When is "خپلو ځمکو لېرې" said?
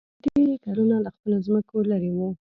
1.15-2.11